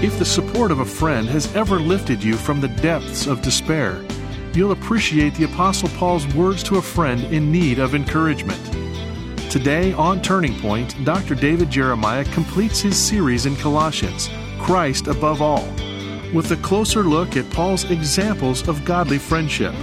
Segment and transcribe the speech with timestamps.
[0.00, 4.00] If the support of a friend has ever lifted you from the depths of despair,
[4.54, 8.60] you'll appreciate the Apostle Paul's words to a friend in need of encouragement.
[9.50, 11.34] Today on Turning Point, Dr.
[11.34, 14.30] David Jeremiah completes his series in Colossians,
[14.60, 15.66] Christ Above All,
[16.32, 19.74] with a closer look at Paul's examples of godly friendship.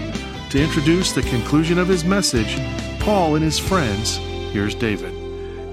[0.52, 2.56] To introduce the conclusion of his message,
[3.02, 4.16] Paul and his friends,
[4.54, 5.14] here's David.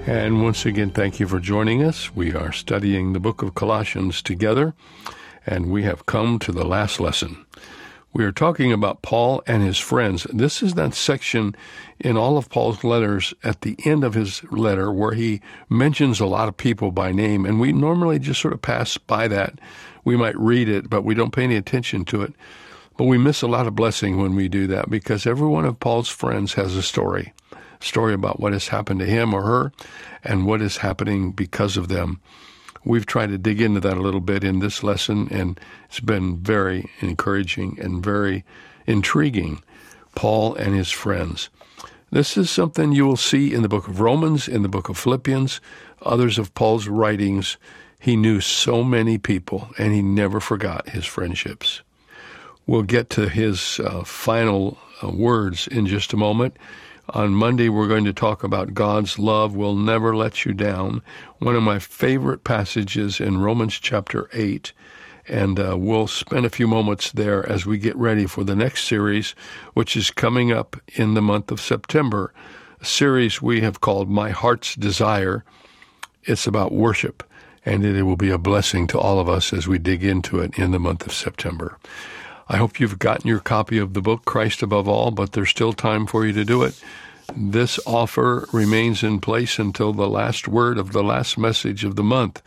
[0.05, 2.13] And once again, thank you for joining us.
[2.13, 4.73] We are studying the book of Colossians together,
[5.47, 7.45] and we have come to the last lesson.
[8.11, 10.27] We are talking about Paul and his friends.
[10.33, 11.55] This is that section
[12.01, 15.39] in all of Paul's letters at the end of his letter where he
[15.69, 19.29] mentions a lot of people by name, and we normally just sort of pass by
[19.29, 19.57] that.
[20.03, 22.33] We might read it, but we don't pay any attention to it.
[22.97, 25.79] But we miss a lot of blessing when we do that because every one of
[25.79, 27.33] Paul's friends has a story.
[27.83, 29.73] Story about what has happened to him or her
[30.23, 32.21] and what is happening because of them.
[32.85, 35.59] We've tried to dig into that a little bit in this lesson, and
[35.89, 38.45] it's been very encouraging and very
[38.87, 39.61] intriguing.
[40.15, 41.49] Paul and his friends.
[42.11, 44.97] This is something you will see in the book of Romans, in the book of
[44.97, 45.59] Philippians,
[46.03, 47.57] others of Paul's writings.
[47.99, 51.81] He knew so many people, and he never forgot his friendships.
[52.65, 56.55] We'll get to his uh, final uh, words in just a moment.
[57.13, 61.03] On Monday, we're going to talk about God's love will never let you down.
[61.37, 64.73] One of my favorite passages in Romans chapter 8.
[65.27, 68.85] And uh, we'll spend a few moments there as we get ready for the next
[68.85, 69.35] series,
[69.75, 72.33] which is coming up in the month of September.
[72.81, 75.45] A series we have called My Heart's Desire.
[76.23, 77.21] It's about worship,
[77.63, 80.57] and it will be a blessing to all of us as we dig into it
[80.57, 81.77] in the month of September.
[82.47, 85.73] I hope you've gotten your copy of the book, Christ Above All, but there's still
[85.73, 86.81] time for you to do it.
[87.35, 92.03] This offer remains in place until the last word of the last message of the
[92.03, 92.41] month.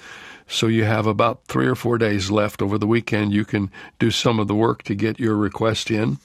[0.47, 3.33] So you have about three or four days left over the weekend.
[3.33, 6.19] You can do some of the work to get your request in.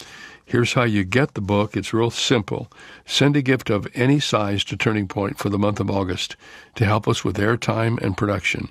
[0.45, 1.77] Here's how you get the book.
[1.77, 2.69] It's real simple.
[3.05, 6.35] Send a gift of any size to Turning Point for the month of August
[6.75, 8.69] to help us with airtime and production.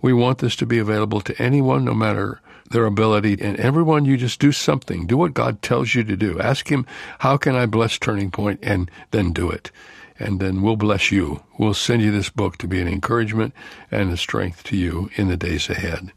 [0.00, 3.38] We want this to be available to anyone, no matter their ability.
[3.40, 5.06] And everyone, you just do something.
[5.06, 6.40] Do what God tells you to do.
[6.40, 6.86] Ask Him,
[7.20, 8.60] how can I bless Turning Point?
[8.62, 9.70] And then do it.
[10.18, 11.42] And then we'll bless you.
[11.58, 13.54] We'll send you this book to be an encouragement
[13.90, 16.12] and a strength to you in the days ahead.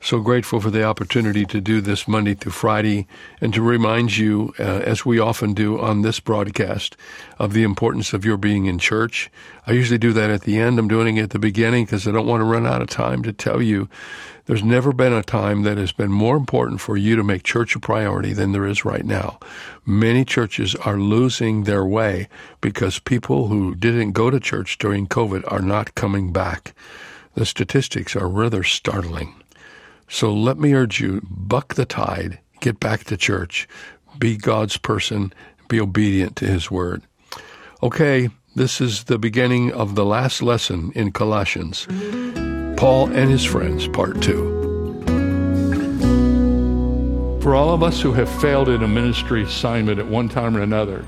[0.00, 3.08] So grateful for the opportunity to do this Monday through Friday
[3.40, 6.96] and to remind you, uh, as we often do on this broadcast,
[7.38, 9.28] of the importance of your being in church.
[9.66, 10.78] I usually do that at the end.
[10.78, 13.24] I'm doing it at the beginning because I don't want to run out of time
[13.24, 13.88] to tell you
[14.46, 17.74] there's never been a time that has been more important for you to make church
[17.74, 19.40] a priority than there is right now.
[19.84, 22.28] Many churches are losing their way
[22.60, 26.72] because people who didn't go to church during COVID are not coming back.
[27.34, 29.34] The statistics are rather startling.
[30.08, 33.68] So let me urge you buck the tide, get back to church,
[34.18, 35.32] be God's person,
[35.68, 37.02] be obedient to his word.
[37.82, 41.86] Okay, this is the beginning of the last lesson in Colossians
[42.76, 44.56] Paul and his friends, part two.
[47.42, 50.62] For all of us who have failed in a ministry assignment at one time or
[50.62, 51.04] another,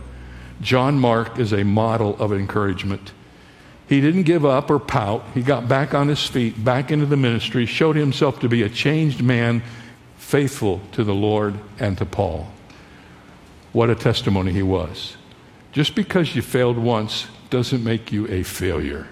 [0.60, 3.12] John Mark is a model of encouragement.
[3.90, 5.24] He didn't give up or pout.
[5.34, 8.68] He got back on his feet, back into the ministry, showed himself to be a
[8.68, 9.64] changed man,
[10.16, 12.46] faithful to the Lord and to Paul.
[13.72, 15.16] What a testimony he was.
[15.72, 19.08] Just because you failed once doesn't make you a failure.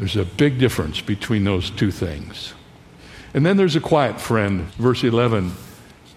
[0.00, 2.54] There's a big difference between those two things.
[3.34, 5.52] And then there's a quiet friend, verse 11.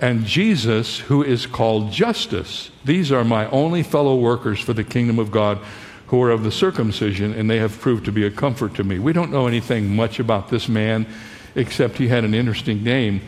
[0.01, 2.72] And Jesus, who is called Justus.
[2.84, 5.59] these are my only fellow workers for the kingdom of God
[6.09, 8.97] who are of the circumcision, and they have proved to be a comfort to me.
[8.97, 11.05] We don't know anything much about this man,
[11.53, 13.21] except he had an interesting name.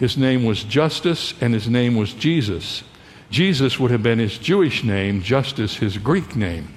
[0.00, 2.82] His name was Justus, and his name was Jesus.
[3.30, 6.68] Jesus would have been his Jewish name, Justus his Greek name.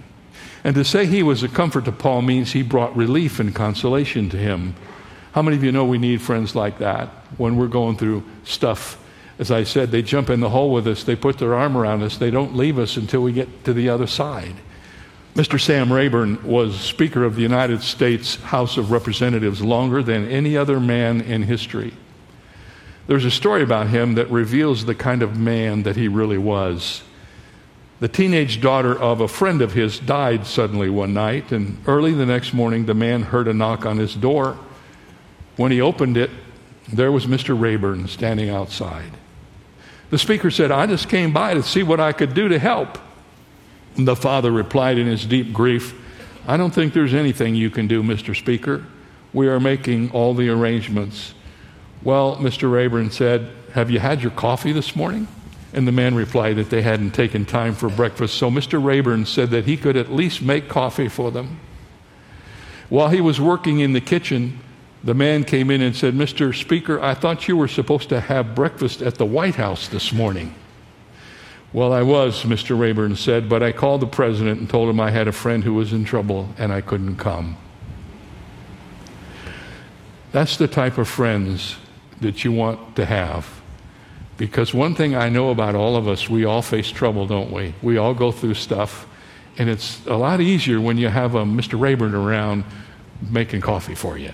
[0.63, 4.29] And to say he was a comfort to Paul means he brought relief and consolation
[4.29, 4.75] to him.
[5.31, 7.07] How many of you know we need friends like that
[7.37, 9.03] when we're going through stuff?
[9.39, 12.03] As I said, they jump in the hole with us, they put their arm around
[12.03, 14.55] us, they don't leave us until we get to the other side.
[15.39, 15.57] Mr.
[15.57, 20.81] Sam Rayburn was Speaker of the United States House of Representatives longer than any other
[20.81, 21.93] man in history.
[23.07, 27.03] There's a story about him that reveals the kind of man that he really was.
[28.01, 32.25] The teenage daughter of a friend of his died suddenly one night, and early the
[32.25, 34.59] next morning, the man heard a knock on his door.
[35.55, 36.31] When he opened it,
[36.91, 37.57] there was Mr.
[37.57, 39.11] Rayburn standing outside.
[40.09, 42.97] The speaker said, I just came by to see what I could do to help.
[44.05, 45.93] The father replied in his deep grief,
[46.47, 48.35] I don't think there's anything you can do, Mr.
[48.35, 48.85] Speaker.
[49.33, 51.33] We are making all the arrangements.
[52.01, 52.71] Well, Mr.
[52.71, 55.27] Rayburn said, Have you had your coffee this morning?
[55.73, 58.35] And the man replied that they hadn't taken time for breakfast.
[58.35, 58.83] So Mr.
[58.83, 61.59] Rayburn said that he could at least make coffee for them.
[62.89, 64.59] While he was working in the kitchen,
[65.03, 66.55] the man came in and said, Mr.
[66.55, 70.55] Speaker, I thought you were supposed to have breakfast at the White House this morning.
[71.71, 72.77] Well, I was, Mr.
[72.77, 75.75] Rayburn said, but I called the president and told him I had a friend who
[75.75, 77.57] was in trouble and I couldn't come.
[80.31, 81.77] That's the type of friends
[82.21, 83.61] that you want to have.
[84.37, 87.73] Because one thing I know about all of us, we all face trouble, don't we?
[87.81, 89.07] We all go through stuff.
[89.57, 91.79] And it's a lot easier when you have um, a Mr.
[91.79, 92.63] Rayburn around
[93.21, 94.33] making coffee for you.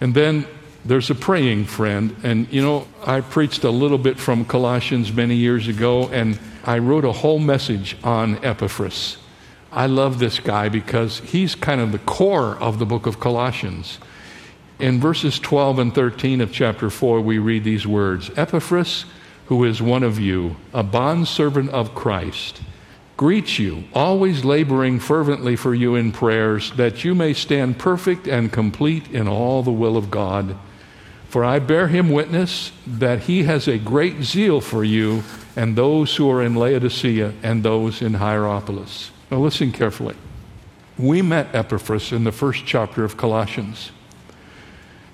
[0.00, 0.46] And then
[0.86, 2.14] there's a praying friend.
[2.22, 6.78] And you know, I preached a little bit from Colossians many years ago, and I
[6.78, 9.18] wrote a whole message on Epaphras.
[9.72, 13.98] I love this guy because he's kind of the core of the book of Colossians.
[14.78, 19.06] In verses 12 and 13 of chapter 4, we read these words Epaphras,
[19.46, 22.60] who is one of you, a bondservant of Christ,
[23.16, 28.52] greets you, always laboring fervently for you in prayers, that you may stand perfect and
[28.52, 30.56] complete in all the will of God.
[31.28, 35.22] For I bear him witness that he has a great zeal for you
[35.56, 39.10] and those who are in Laodicea and those in Hierapolis.
[39.30, 40.14] Now listen carefully.
[40.98, 43.90] We met Epaphras in the first chapter of Colossians.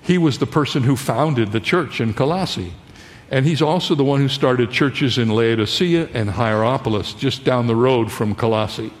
[0.01, 2.73] He was the person who founded the church in Colossae.
[3.31, 7.75] And he's also the one who started churches in Laodicea and Hierapolis, just down the
[7.75, 8.93] road from Colossae.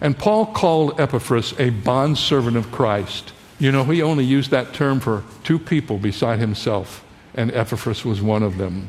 [0.00, 3.32] And Paul called Epaphras a bondservant of Christ.
[3.60, 7.04] You know, he only used that term for two people beside himself,
[7.34, 8.88] and Epaphras was one of them.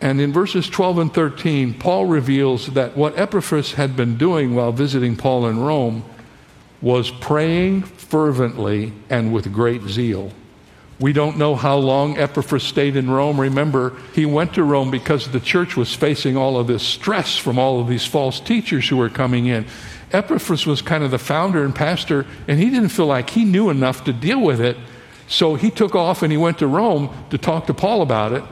[0.00, 4.72] And in verses 12 and 13, Paul reveals that what Epaphras had been doing while
[4.72, 6.04] visiting Paul in Rome
[6.80, 10.32] was praying fervently and with great zeal.
[11.00, 13.40] We don't know how long Epaphras stayed in Rome.
[13.40, 17.58] Remember, he went to Rome because the church was facing all of this stress from
[17.58, 19.66] all of these false teachers who were coming in.
[20.12, 23.70] Epaphras was kind of the founder and pastor, and he didn't feel like he knew
[23.70, 24.76] enough to deal with it.
[25.28, 28.42] So he took off and he went to Rome to talk to Paul about it.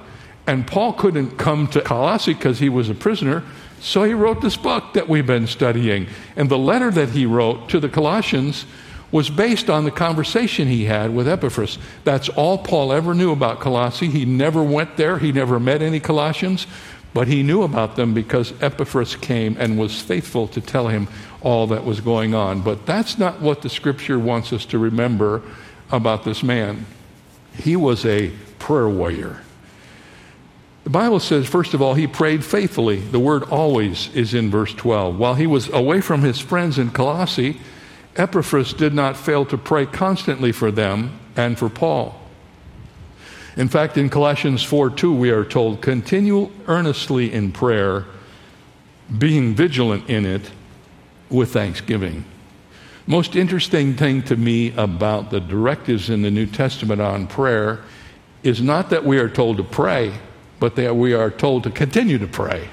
[0.47, 3.43] And Paul couldn't come to Colossae because he was a prisoner.
[3.81, 6.07] So he wrote this book that we've been studying.
[6.37, 8.67] And the letter that he wrote to the Colossians
[9.11, 11.79] was based on the conversation he had with Epaphras.
[12.05, 14.09] That's all Paul ever knew about Colossae.
[14.09, 16.67] He never went there, he never met any Colossians,
[17.17, 21.09] but he knew about them because Epaphras came and was faithful to tell him
[21.41, 22.61] all that was going on.
[22.61, 25.41] But that's not what the scripture wants us to remember
[25.91, 26.85] about this man.
[27.55, 29.41] He was a prayer warrior.
[30.85, 33.01] The Bible says, first of all, he prayed faithfully.
[33.01, 35.19] The word always is in verse 12.
[35.19, 37.59] While he was away from his friends in Colossae,
[38.17, 42.26] Epaphras did not fail to pray constantly for them and for Paul.
[43.57, 48.05] In fact, in Colossians 4 2, we are told, continue earnestly in prayer,
[49.19, 50.51] being vigilant in it
[51.31, 52.25] with thanksgiving.
[53.07, 57.81] Most interesting thing to me about the directives in the New Testament on prayer
[58.43, 60.13] is not that we are told to pray,
[60.61, 62.69] but that we are told to continue to pray.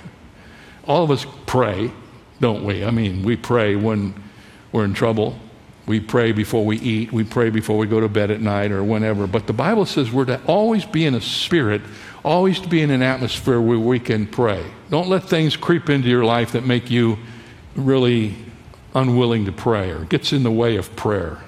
[0.85, 1.91] All of us pray,
[2.41, 2.83] don't we?
[2.83, 4.15] I mean, we pray when
[4.71, 5.39] we're in trouble.
[5.85, 7.11] We pray before we eat.
[7.11, 9.27] We pray before we go to bed at night or whenever.
[9.27, 11.81] But the Bible says we're to always be in a spirit,
[12.23, 14.63] always to be in an atmosphere where we can pray.
[14.89, 17.17] Don't let things creep into your life that make you
[17.75, 18.35] really
[18.95, 21.39] unwilling to pray or gets in the way of prayer.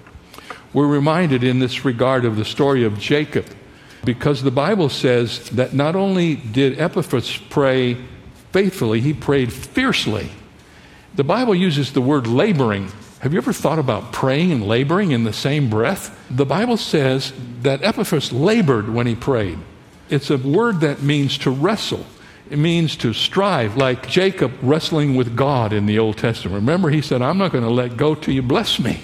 [0.74, 3.46] We're reminded in this regard of the story of Jacob
[4.04, 7.98] because the Bible says that not only did Epaphras pray
[8.52, 10.30] faithfully, he prayed fiercely.
[11.16, 15.24] The Bible uses the word laboring have you ever thought about praying and laboring in
[15.24, 16.18] the same breath?
[16.30, 19.58] The Bible says that Epaphras labored when he prayed.
[20.10, 22.06] It's a word that means to wrestle.
[22.50, 26.56] It means to strive, like Jacob wrestling with God in the Old Testament.
[26.56, 29.00] Remember, he said, I'm not going to let go till you bless me.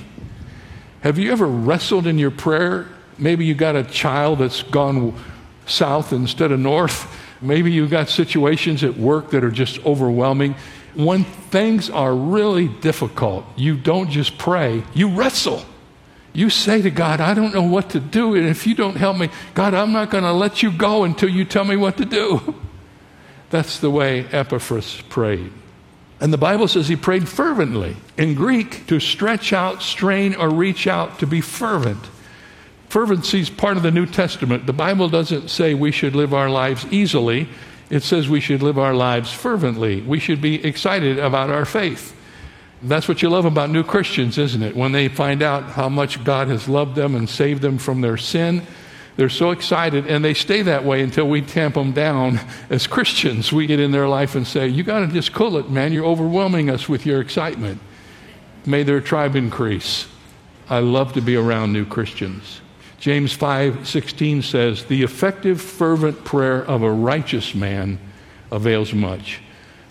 [1.02, 2.88] Have you ever wrestled in your prayer?
[3.18, 5.20] Maybe you got a child that's gone
[5.66, 7.12] south instead of north.
[7.42, 10.54] Maybe you've got situations at work that are just overwhelming
[10.96, 15.66] when things are really difficult, you don't just pray, you wrestle.
[16.34, 19.18] You say to God, I don't know what to do, and if you don't help
[19.18, 22.06] me, God, I'm not going to let you go until you tell me what to
[22.06, 22.56] do.
[23.50, 25.52] That's the way Epaphras prayed.
[26.22, 27.98] And the Bible says he prayed fervently.
[28.18, 32.00] In Greek, to stretch out, strain, or reach out, to be fervent.
[32.88, 34.68] Fervency is part of the New Testament.
[34.68, 37.50] The Bible doesn't say we should live our lives easily.
[37.92, 40.02] It says we should live our lives fervently.
[40.02, 42.16] We should be excited about our faith.
[42.82, 44.78] That's what you love about new Christians, isn't it?
[44.78, 48.16] When they find out how much God has loved them and saved them from their
[48.16, 48.66] sin,
[49.18, 53.52] they're so excited and they stay that way until we tamp them down as Christians.
[53.52, 55.92] We get in their life and say, You got to just cool it, man.
[55.92, 57.82] You're overwhelming us with your excitement.
[58.66, 60.08] May their tribe increase.
[60.70, 62.62] I love to be around new Christians.
[63.02, 67.98] James 5:16 says, "The effective fervent prayer of a righteous man
[68.52, 69.40] avails much."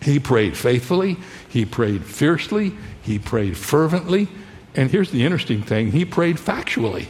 [0.01, 1.17] He prayed faithfully,
[1.49, 4.29] he prayed fiercely, he prayed fervently,
[4.77, 7.07] and here's the interesting thing, he prayed factually.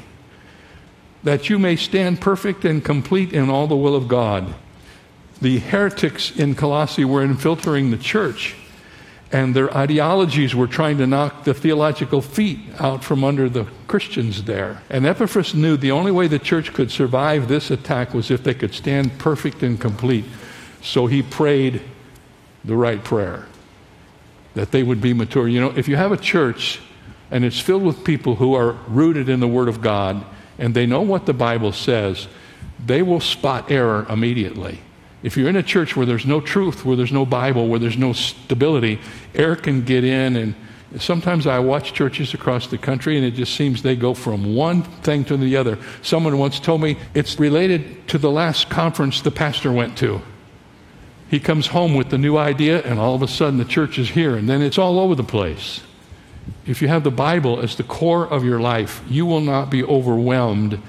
[1.23, 4.55] That you may stand perfect and complete in all the will of God.
[5.43, 8.55] The heretics in Colossae were infiltrating the church
[9.33, 14.43] and their ideologies were trying to knock the theological feet out from under the Christians
[14.45, 14.83] there.
[14.91, 18.55] And Epaphras knew the only way the church could survive this attack was if they
[18.55, 20.25] could stand perfect and complete.
[20.83, 21.81] So he prayed
[22.65, 23.47] the right prayer
[24.55, 25.47] that they would be mature.
[25.47, 26.81] You know, if you have a church
[27.31, 30.25] and it's filled with people who are rooted in the Word of God
[30.59, 32.27] and they know what the Bible says,
[32.85, 34.81] they will spot error immediately.
[35.23, 37.99] If you're in a church where there's no truth, where there's no Bible, where there's
[37.99, 39.01] no stability,
[39.35, 40.37] air can get in.
[40.37, 40.55] And
[40.99, 44.83] sometimes I watch churches across the country and it just seems they go from one
[44.83, 45.79] thing to the other.
[46.03, 50.23] Someone once told me it's related to the last conference the pastor went to.
[51.29, 54.11] He comes home with the new idea, and all of a sudden the church is
[54.11, 55.81] here, and then it's all over the place.
[56.67, 59.85] If you have the Bible as the core of your life, you will not be
[59.85, 60.83] overwhelmed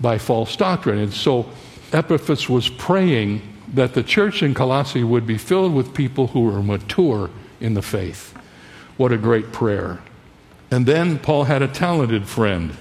[0.00, 1.00] by false doctrine.
[1.00, 1.50] And so
[1.92, 3.42] Epaphras was praying
[3.74, 7.82] that the church in Colossae would be filled with people who were mature in the
[7.82, 8.34] faith.
[8.96, 10.00] What a great prayer.
[10.70, 12.76] And then Paul had a talented friend.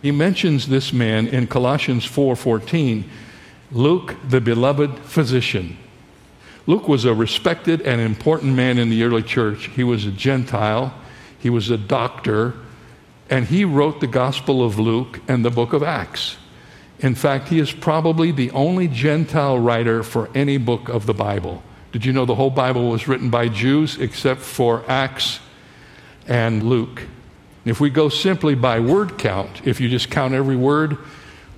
[0.00, 3.04] He mentions this man in Colossians 4:14,
[3.70, 5.76] Luke the beloved physician.
[6.66, 9.70] Luke was a respected and important man in the early church.
[9.74, 10.94] He was a Gentile,
[11.38, 12.54] he was a doctor,
[13.28, 16.36] and he wrote the Gospel of Luke and the book of Acts.
[17.02, 21.62] In fact, he is probably the only Gentile writer for any book of the Bible.
[21.90, 25.40] Did you know the whole Bible was written by Jews except for Acts
[26.28, 27.02] and Luke?
[27.64, 30.96] If we go simply by word count, if you just count every word,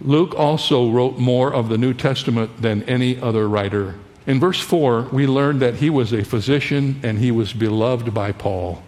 [0.00, 3.96] Luke also wrote more of the New Testament than any other writer.
[4.26, 8.32] In verse 4, we learn that he was a physician and he was beloved by
[8.32, 8.82] Paul.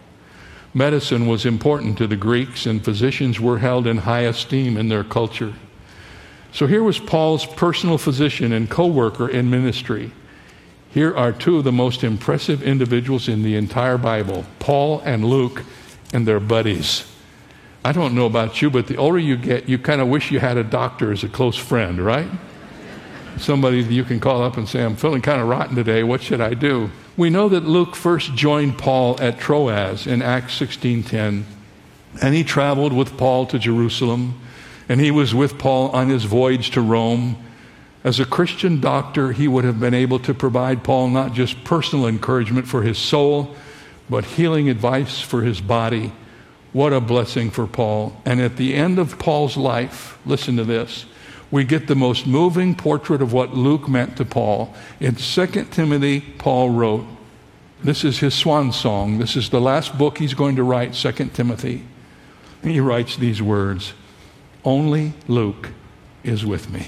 [0.73, 5.03] Medicine was important to the Greeks, and physicians were held in high esteem in their
[5.03, 5.53] culture.
[6.57, 10.09] So here was Paul's personal physician and co worker in ministry.
[10.89, 15.61] Here are two of the most impressive individuals in the entire Bible Paul and Luke
[16.13, 17.05] and their buddies.
[17.85, 20.39] I don't know about you, but the older you get, you kind of wish you
[20.39, 22.27] had a doctor as a close friend, right?
[23.37, 26.01] Somebody you can call up and say, I'm feeling kind of rotten today.
[26.01, 26.89] What should I do?
[27.15, 31.43] We know that Luke first joined Paul at Troas in Acts 16:10,
[32.19, 34.41] and he traveled with Paul to Jerusalem
[34.89, 37.37] and he was with Paul on his voyage to Rome.
[38.03, 42.07] As a Christian doctor, he would have been able to provide Paul not just personal
[42.07, 43.55] encouragement for his soul,
[44.09, 46.13] but healing advice for his body.
[46.71, 48.15] What a blessing for Paul.
[48.25, 51.05] And at the end of Paul's life, listen to this,
[51.49, 54.73] we get the most moving portrait of what Luke meant to Paul.
[54.99, 57.05] In 2 Timothy, Paul wrote,
[57.83, 59.19] this is his swan song.
[59.19, 61.83] This is the last book he's going to write, 2 Timothy.
[62.63, 63.93] He writes these words
[64.63, 65.69] only Luke
[66.23, 66.87] is with me.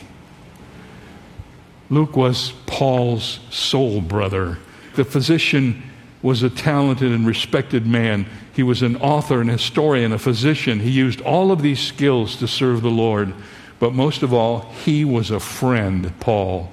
[1.90, 4.60] Luke was Paul's soul brother.
[4.96, 5.84] The physician
[6.22, 8.28] was a talented and respected man.
[8.54, 10.82] He was an author, an historian, a physician.
[10.82, 13.34] He used all of these skills to serve the Lord.
[13.80, 16.72] But most of all, he was a friend, Paul,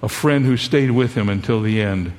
[0.00, 2.12] a friend who stayed with him until the end.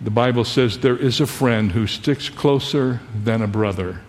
[0.00, 4.00] The Bible says there is a friend who sticks closer than a brother.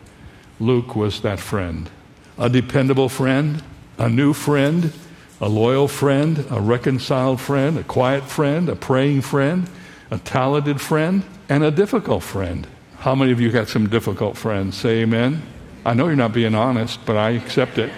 [0.60, 1.89] Luke was that friend
[2.38, 3.63] a dependable friend,
[3.98, 4.92] a new friend,
[5.40, 9.70] a loyal friend, a reconciled friend, a quiet friend, a praying friend,
[10.10, 12.68] a talented friend, and a difficult friend.
[13.00, 14.78] How many of you got some difficult friends?
[14.78, 15.42] Say amen.
[15.86, 17.92] I know you're not being honest, but I accept it.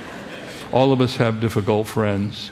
[0.72, 2.52] All of us have difficult friends.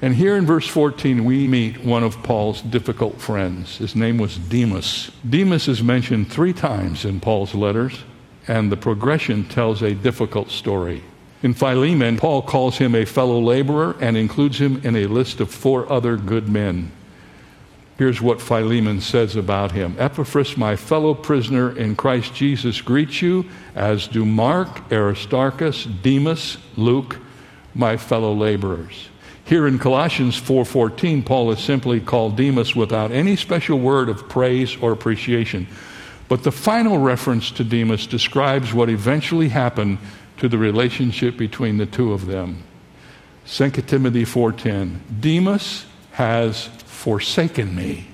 [0.00, 3.78] And here in verse 14, we meet one of Paul's difficult friends.
[3.78, 5.10] His name was Demas.
[5.28, 8.04] Demas is mentioned three times in Paul's letters
[8.48, 11.02] and the progression tells a difficult story.
[11.42, 15.50] In Philemon, Paul calls him a fellow laborer and includes him in a list of
[15.50, 16.90] four other good men.
[17.98, 23.46] Here's what Philemon says about him Epaphras, my fellow prisoner in Christ Jesus, greets you,
[23.74, 27.18] as do Mark, Aristarchus, Demas, Luke,
[27.74, 29.08] my fellow laborers.
[29.44, 34.76] Here in Colossians 4:14, Paul is simply called Demas without any special word of praise
[34.80, 35.66] or appreciation.
[36.28, 39.98] But the final reference to Demas describes what eventually happened
[40.38, 42.62] to the relationship between the two of them.
[43.46, 48.08] 2 Timothy 4:10 Demas has forsaken me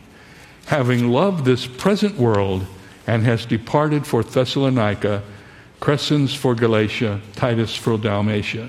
[0.67, 2.67] having loved this present world
[3.07, 5.23] and has departed for Thessalonica
[5.81, 8.69] Crescens for Galatia Titus for Dalmatia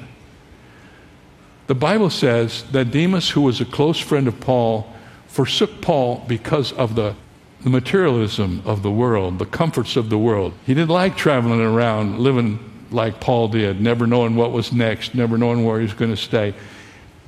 [1.68, 4.92] the Bible says that Demas who was a close friend of Paul
[5.28, 7.16] forsook Paul because of the
[7.64, 10.54] the materialism of the world, the comforts of the world.
[10.66, 12.60] He didn't like traveling around living
[12.92, 16.18] like Paul did, never knowing what was next, never knowing where he was going to
[16.18, 16.54] stay.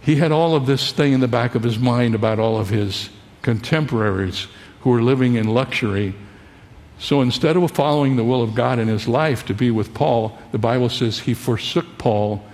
[0.01, 2.70] He had all of this thing in the back of his mind about all of
[2.70, 3.10] his
[3.42, 4.48] contemporaries
[4.82, 6.13] who were living in luxury.
[7.00, 10.38] So instead of following the will of God in his life to be with Paul,
[10.51, 12.46] the Bible says he forsook Paul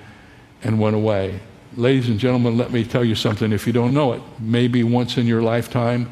[0.63, 1.39] and went away.
[1.75, 4.21] Ladies and gentlemen, let me tell you something if you don't know it.
[4.39, 6.09] Maybe once in your lifetime,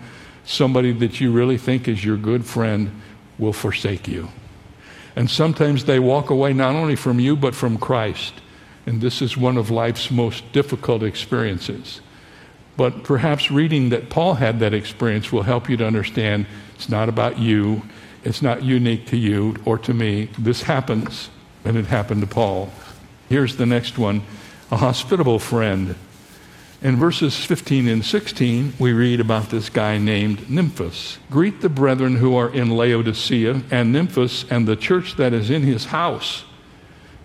[0.50, 2.92] somebody that you really think is your good friend
[3.38, 4.28] will forsake you.
[5.16, 8.34] And sometimes they walk away not only from you, but from Christ.
[8.86, 12.02] And this is one of life's most difficult experiences.
[12.78, 17.10] But perhaps reading that Paul had that experience will help you to understand it's not
[17.10, 17.84] about you,
[18.24, 20.30] it's not unique to you or to me.
[20.40, 21.30] This happens,
[21.64, 22.72] and it happened to Paul.
[23.28, 24.24] Here's the next one
[24.72, 25.96] a hospitable friend.
[26.82, 31.18] In verses 15 and 16, we read about this guy named Nymphas.
[31.30, 35.64] Greet the brethren who are in Laodicea, and Nymphas and the church that is in
[35.64, 36.46] his house.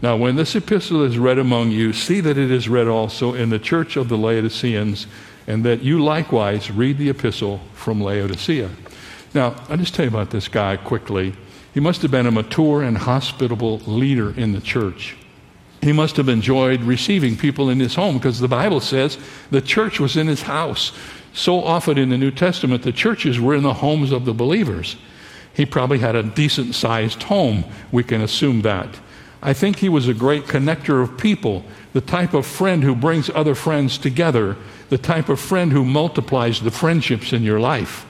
[0.03, 3.51] Now, when this epistle is read among you, see that it is read also in
[3.51, 5.07] the church of the Laodiceans,
[5.47, 8.71] and that you likewise read the epistle from Laodicea.
[9.35, 11.33] Now, I'll just tell you about this guy quickly.
[11.73, 15.17] He must have been a mature and hospitable leader in the church.
[15.85, 19.19] He must have enjoyed receiving people in his home because the Bible says
[19.51, 20.93] the church was in his house.
[21.35, 24.97] So often in the New Testament, the churches were in the homes of the believers.
[25.53, 27.67] He probably had a decent sized home.
[27.93, 28.99] We can assume that.
[29.43, 33.29] I think he was a great connector of people, the type of friend who brings
[33.29, 34.57] other friends together,
[34.89, 38.07] the type of friend who multiplies the friendships in your life.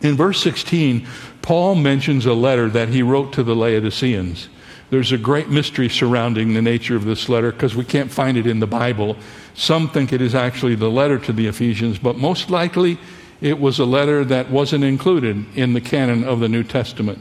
[0.00, 1.06] In verse 16,
[1.42, 4.48] Paul mentions a letter that he wrote to the Laodiceans.
[4.88, 8.46] There's a great mystery surrounding the nature of this letter because we can't find it
[8.46, 9.16] in the Bible.
[9.54, 12.98] Some think it is actually the letter to the Ephesians, but most likely
[13.40, 17.18] it was a letter that wasn't included in the canon of the New Testament.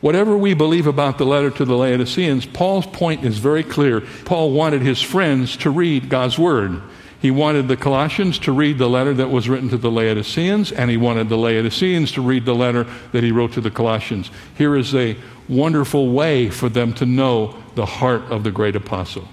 [0.00, 4.00] Whatever we believe about the letter to the Laodiceans, Paul's point is very clear.
[4.24, 6.80] Paul wanted his friends to read God's Word.
[7.20, 10.88] He wanted the Colossians to read the letter that was written to the Laodiceans, and
[10.90, 14.30] he wanted the Laodiceans to read the letter that he wrote to the Colossians.
[14.56, 15.16] Here is a
[15.48, 19.26] wonderful way for them to know the heart of the great apostle.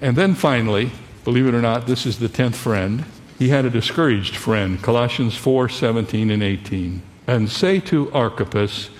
[0.00, 0.90] And then finally,
[1.22, 3.04] believe it or not, this is the tenth friend.
[3.38, 7.02] He had a discouraged friend, Colossians 4 17 and 18.
[7.28, 8.90] And say to Archippus,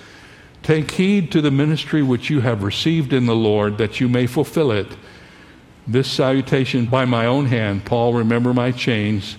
[0.63, 4.27] Take heed to the ministry which you have received in the Lord, that you may
[4.27, 4.87] fulfill it.
[5.85, 9.35] This salutation by my own hand, Paul, remember my chains.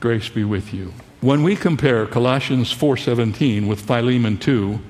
[0.00, 0.94] Grace be with you.
[1.20, 4.80] When we compare Colossians 4:17 with Philemon 2,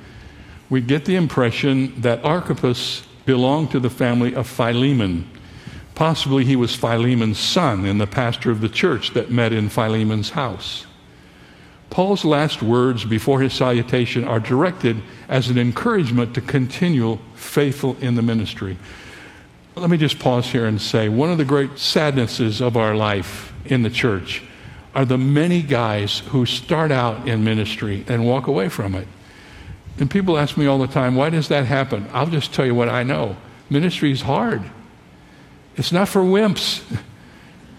[0.71, 5.29] we get the impression that Archippus belonged to the family of Philemon.
[5.97, 10.31] Possibly he was Philemon's son and the pastor of the church that met in Philemon's
[10.31, 10.87] house.
[11.91, 18.15] Paul's last words before his salutation are directed as an encouragement to continue faithful in
[18.15, 18.79] the ministry.
[19.75, 23.53] Let me just pause here and say one of the great sadnesses of our life
[23.65, 24.43] in the church
[24.95, 29.09] are the many guys who start out in ministry and walk away from it.
[29.99, 32.07] And people ask me all the time, why does that happen?
[32.13, 33.37] I'll just tell you what I know.
[33.71, 34.63] Ministry is hard.
[35.77, 36.83] It's not for wimps.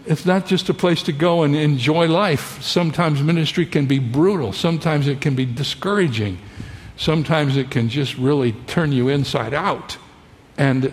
[0.05, 2.61] It's not just a place to go and enjoy life.
[2.61, 4.51] Sometimes ministry can be brutal.
[4.51, 6.39] Sometimes it can be discouraging.
[6.97, 9.97] Sometimes it can just really turn you inside out.
[10.57, 10.91] And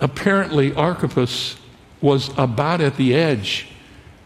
[0.00, 1.56] apparently Archippus
[2.00, 3.68] was about at the edge.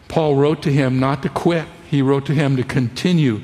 [0.07, 3.41] Paul wrote to him not to quit, he wrote to him to continue.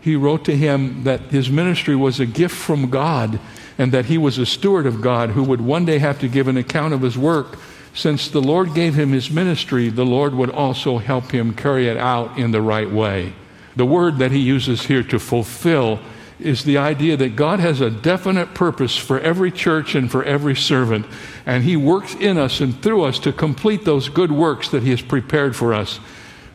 [0.00, 3.38] He wrote to him that his ministry was a gift from God
[3.78, 6.48] and that he was a steward of God who would one day have to give
[6.48, 7.58] an account of his work.
[7.94, 11.96] Since the Lord gave him his ministry, the Lord would also help him carry it
[11.96, 13.34] out in the right way.
[13.76, 16.00] The word that he uses here to fulfill
[16.42, 20.56] is the idea that God has a definite purpose for every church and for every
[20.56, 21.06] servant,
[21.46, 24.90] and He works in us and through us to complete those good works that He
[24.90, 26.00] has prepared for us.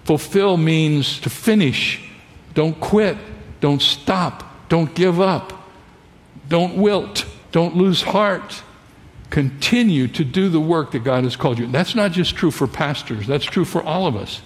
[0.03, 2.01] Fulfill means to finish.
[2.53, 3.17] Don't quit.
[3.59, 4.69] Don't stop.
[4.69, 5.53] Don't give up.
[6.47, 7.25] Don't wilt.
[7.51, 8.61] Don't lose heart.
[9.29, 11.67] Continue to do the work that God has called you.
[11.67, 14.41] That's not just true for pastors, that's true for all of us.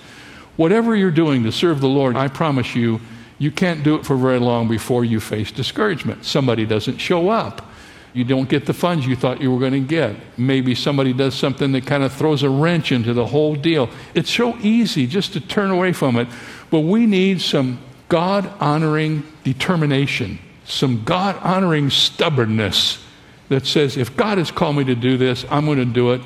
[0.56, 3.00] Whatever you're doing to serve the Lord, I promise you,
[3.40, 6.26] You can't do it for very long before you face discouragement.
[6.26, 7.66] Somebody doesn't show up.
[8.12, 10.16] You don't get the funds you thought you were going to get.
[10.38, 13.90] Maybe somebody does something that kind of throws a wrench into the whole deal.
[14.14, 16.28] It's so easy just to turn away from it.
[16.70, 23.02] But we need some God honoring determination, some God honoring stubbornness
[23.48, 26.22] that says, if God has called me to do this, I'm going to do it.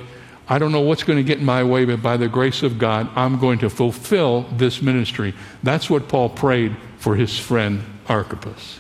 [0.48, 2.80] I don't know what's going to get in my way, but by the grace of
[2.80, 5.34] God, I'm going to fulfill this ministry.
[5.64, 8.80] That's what Paul prayed for his friend Archippus.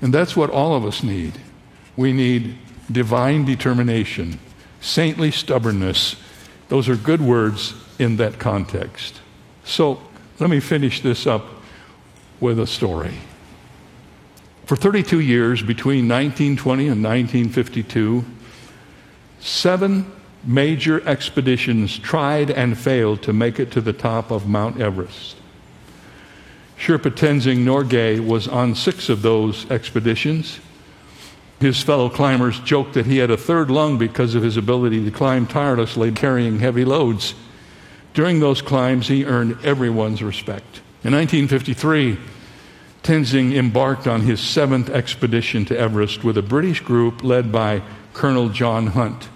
[0.00, 1.38] And that's what all of us need.
[1.96, 2.58] We need
[2.90, 4.40] divine determination,
[4.80, 6.16] saintly stubbornness.
[6.68, 9.20] Those are good words in that context.
[9.62, 10.02] So
[10.40, 11.46] let me finish this up
[12.40, 13.14] with a story.
[14.66, 18.24] For 32 years, between 1920 and 1952,
[19.38, 20.10] seven
[20.42, 25.36] major expeditions tried and failed to make it to the top of Mount Everest.
[26.82, 30.58] Sherpa Tenzing Norgay was on six of those expeditions.
[31.60, 35.12] His fellow climbers joked that he had a third lung because of his ability to
[35.12, 37.36] climb tirelessly, carrying heavy loads.
[38.14, 40.80] During those climbs, he earned everyone's respect.
[41.04, 42.18] In 1953,
[43.04, 47.80] Tenzing embarked on his seventh expedition to Everest with a British group led by
[48.12, 49.28] Colonel John Hunt.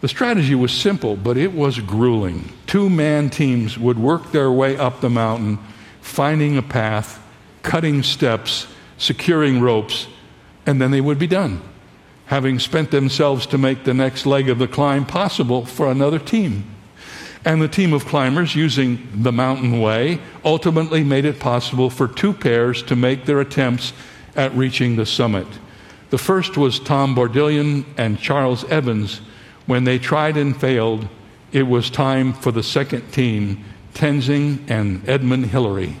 [0.00, 2.54] The strategy was simple, but it was grueling.
[2.66, 5.58] Two man teams would work their way up the mountain,
[6.06, 7.22] finding a path,
[7.62, 8.66] cutting steps,
[8.96, 10.06] securing ropes,
[10.64, 11.60] and then they would be done,
[12.26, 16.64] having spent themselves to make the next leg of the climb possible for another team.
[17.44, 22.32] And the team of climbers, using the mountain way, ultimately made it possible for two
[22.32, 23.92] pairs to make their attempts
[24.34, 25.46] at reaching the summit.
[26.10, 29.20] The first was Tom Bourdillon and Charles Evans.
[29.66, 31.08] When they tried and failed,
[31.52, 33.64] it was time for the second team,
[33.96, 35.96] Tenzing and Edmund Hillary.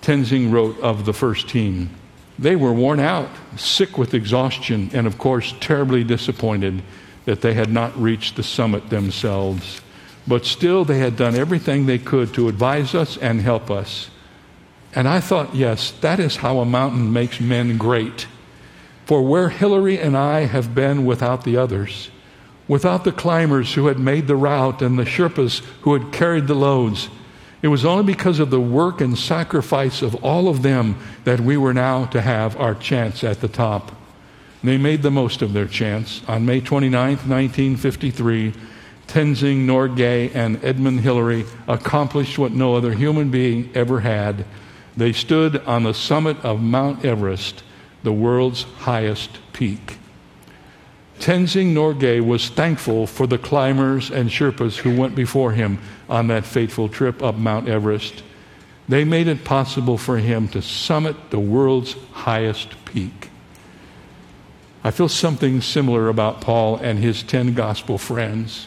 [0.00, 1.90] Tenzing wrote of the first team
[2.38, 6.82] they were worn out, sick with exhaustion, and of course, terribly disappointed
[7.26, 9.82] that they had not reached the summit themselves.
[10.26, 14.08] But still, they had done everything they could to advise us and help us.
[14.94, 18.26] And I thought, yes, that is how a mountain makes men great.
[19.04, 22.09] For where Hillary and I have been without the others,
[22.70, 26.54] without the climbers who had made the route and the Sherpas who had carried the
[26.54, 27.08] loads,
[27.62, 31.56] it was only because of the work and sacrifice of all of them that we
[31.56, 33.90] were now to have our chance at the top.
[34.62, 36.22] They made the most of their chance.
[36.28, 38.54] On May 29, 1953,
[39.08, 44.44] Tenzing Norgay and Edmund Hillary accomplished what no other human being ever had.
[44.96, 47.64] They stood on the summit of Mount Everest,
[48.04, 49.98] the world's highest peak.
[51.20, 55.78] Tenzing Norgay was thankful for the climbers and Sherpas who went before him
[56.08, 58.22] on that fateful trip up Mount Everest.
[58.88, 63.28] They made it possible for him to summit the world's highest peak.
[64.82, 68.66] I feel something similar about Paul and his 10 gospel friends.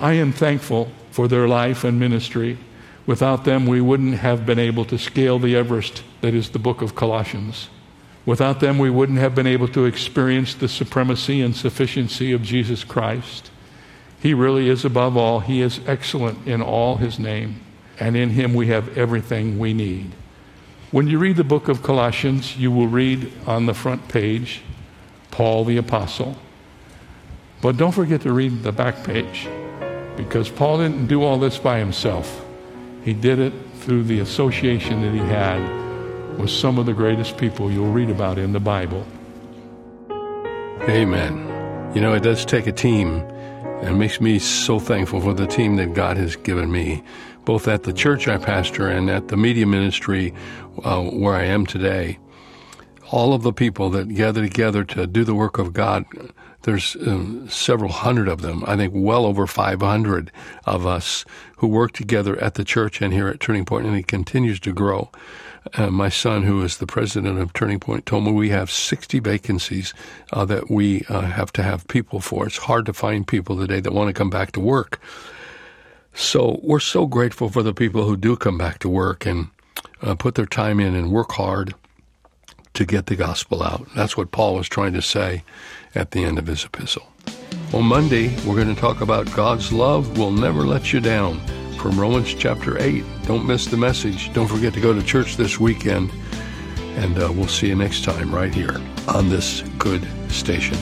[0.00, 2.58] I am thankful for their life and ministry.
[3.06, 6.82] Without them, we wouldn't have been able to scale the Everest that is the book
[6.82, 7.68] of Colossians.
[8.26, 12.82] Without them, we wouldn't have been able to experience the supremacy and sufficiency of Jesus
[12.82, 13.50] Christ.
[14.20, 15.40] He really is above all.
[15.40, 17.60] He is excellent in all his name,
[18.00, 20.12] and in him we have everything we need.
[20.90, 24.62] When you read the book of Colossians, you will read on the front page
[25.30, 26.36] Paul the Apostle.
[27.60, 29.48] But don't forget to read the back page
[30.16, 32.42] because Paul didn't do all this by himself.
[33.04, 35.83] He did it through the association that he had
[36.38, 39.06] with some of the greatest people you'll read about in the Bible.
[40.82, 41.92] Amen.
[41.94, 43.20] You know, it does take a team,
[43.80, 47.02] and it makes me so thankful for the team that God has given me,
[47.44, 50.34] both at the church I pastor and at the media ministry
[50.82, 52.18] uh, where I am today.
[53.10, 56.04] All of the people that gather together to do the work of God
[56.64, 58.64] there's uh, several hundred of them.
[58.66, 60.32] I think well over 500
[60.64, 61.24] of us
[61.58, 64.72] who work together at the church and here at Turning Point, and it continues to
[64.72, 65.10] grow.
[65.74, 69.18] Uh, my son, who is the president of Turning Point, told me we have 60
[69.20, 69.94] vacancies
[70.32, 72.46] uh, that we uh, have to have people for.
[72.46, 75.00] It's hard to find people today that want to come back to work.
[76.14, 79.48] So we're so grateful for the people who do come back to work and
[80.02, 81.74] uh, put their time in and work hard
[82.74, 83.86] to get the gospel out.
[83.94, 85.44] That's what Paul was trying to say
[85.94, 87.06] at the end of his epistle.
[87.72, 91.40] On Monday, we're going to talk about God's love will never let you down
[91.76, 93.04] from Romans chapter 8.
[93.26, 94.32] Don't miss the message.
[94.32, 96.10] Don't forget to go to church this weekend.
[96.96, 100.78] And uh, we'll see you next time right here on this good station.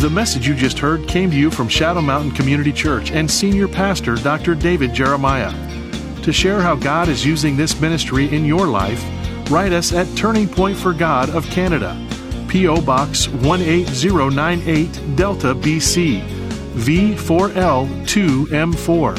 [0.00, 3.68] The message you just heard came to you from Shadow Mountain Community Church and Senior
[3.68, 4.54] Pastor Dr.
[4.54, 5.52] David Jeremiah.
[6.22, 9.04] To share how God is using this ministry in your life,
[9.50, 12.02] write us at Turning Point for God of Canada,
[12.48, 12.80] P.O.
[12.80, 16.22] Box 18098, Delta, BC,
[16.76, 19.18] V4L2M4.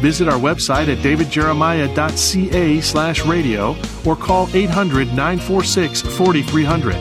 [0.00, 6.96] Visit our website at davidjeremiah.ca slash radio or call 800 946 4300.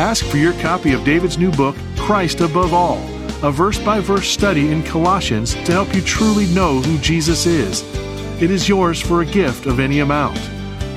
[0.00, 1.76] Ask for your copy of David's new book,
[2.06, 2.98] Christ Above All,
[3.42, 7.82] a verse by verse study in Colossians to help you truly know who Jesus is.
[8.40, 10.38] It is yours for a gift of any amount.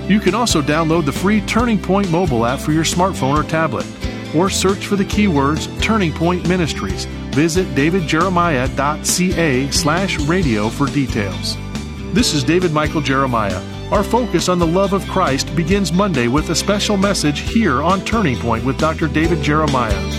[0.07, 3.87] You can also download the free Turning Point mobile app for your smartphone or tablet,
[4.35, 7.05] or search for the keywords Turning Point Ministries.
[7.31, 11.57] Visit davidjeremiah.ca slash radio for details.
[12.13, 13.59] This is David Michael Jeremiah.
[13.91, 18.05] Our focus on the love of Christ begins Monday with a special message here on
[18.05, 19.07] Turning Point with Dr.
[19.07, 20.18] David Jeremiah.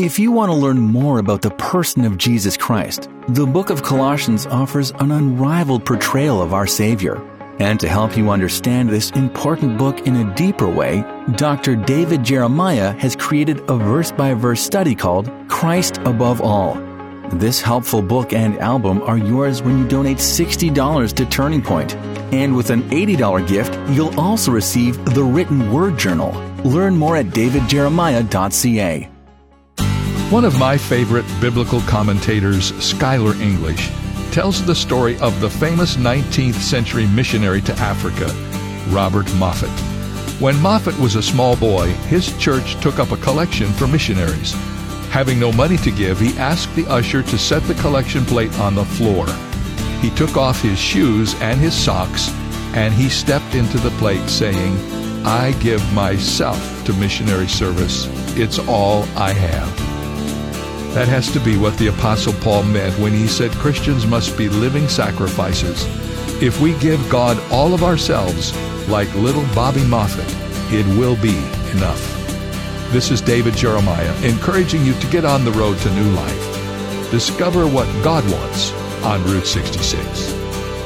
[0.00, 3.82] If you want to learn more about the person of Jesus Christ, the book of
[3.82, 7.20] Colossians offers an unrivaled portrayal of our Savior.
[7.58, 11.04] And to help you understand this important book in a deeper way,
[11.36, 11.76] Dr.
[11.76, 16.76] David Jeremiah has created a verse by verse study called Christ Above All.
[17.34, 21.94] This helpful book and album are yours when you donate $60 to Turning Point.
[22.32, 26.32] And with an $80 gift, you'll also receive the written word journal.
[26.64, 29.10] Learn more at davidjeremiah.ca.
[30.30, 33.90] One of my favorite biblical commentators, Schuyler English,
[34.30, 38.32] tells the story of the famous 19th century missionary to Africa,
[38.94, 39.68] Robert Moffat.
[40.40, 44.52] When Moffat was a small boy, his church took up a collection for missionaries.
[45.10, 48.76] Having no money to give, he asked the usher to set the collection plate on
[48.76, 49.26] the floor.
[50.00, 52.32] He took off his shoes and his socks,
[52.76, 54.76] and he stepped into the plate saying,
[55.26, 58.06] I give myself to missionary service.
[58.36, 59.89] It's all I have.
[60.94, 64.48] That has to be what the Apostle Paul meant when he said Christians must be
[64.48, 65.86] living sacrifices.
[66.42, 68.56] If we give God all of ourselves,
[68.88, 70.26] like little Bobby Moffat,
[70.72, 71.38] it will be
[71.70, 72.16] enough.
[72.90, 77.10] This is David Jeremiah encouraging you to get on the road to new life.
[77.12, 78.72] Discover what God wants
[79.04, 80.32] on Route 66.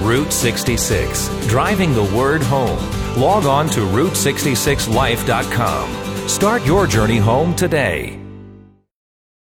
[0.03, 2.79] Route 66, driving the word home.
[3.19, 6.29] Log on to Route66Life.com.
[6.29, 8.24] Start your journey home today.